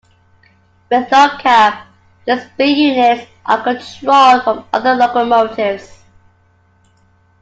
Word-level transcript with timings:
With 0.89 1.11
no 1.11 1.37
cab, 1.37 1.75
these 2.25 2.43
B-units 2.57 3.29
are 3.45 3.61
controlled 3.63 4.43
from 4.43 4.65
other 4.73 4.95
locomotives. 4.95 5.95